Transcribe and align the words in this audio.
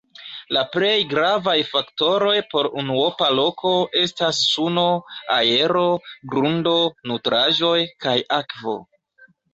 La 0.55 0.61
plej 0.75 0.93
gravaj 1.09 1.53
faktoroj 1.73 2.33
por 2.53 2.69
unuopa 2.83 3.27
loko 3.41 3.73
estas 4.05 4.39
suno, 4.55 4.87
aero, 5.37 5.87
grundo, 6.33 6.75
nutraĵoj, 7.13 7.79
kaj 8.07 8.17
akvo. 8.43 8.75